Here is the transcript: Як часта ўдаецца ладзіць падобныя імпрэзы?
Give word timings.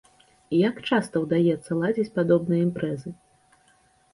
Як 0.67 0.79
часта 0.89 1.21
ўдаецца 1.25 1.71
ладзіць 1.81 2.09
падобныя 2.17 2.61
імпрэзы? 2.69 3.09